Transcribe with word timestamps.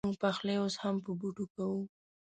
مونږ 0.05 0.17
پخلی 0.23 0.55
اوس 0.59 0.75
هم 0.83 0.95
په 1.03 1.11
بوټو 1.19 1.45
کوو 1.55 1.81